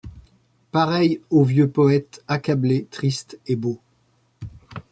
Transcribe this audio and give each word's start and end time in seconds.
Pareil 0.71 1.21
au 1.29 1.43
vieux 1.43 1.69
poëte, 1.69 2.23
accablé, 2.27 2.87
triste 2.89 3.37
et 3.45 3.55
beau 3.55 3.79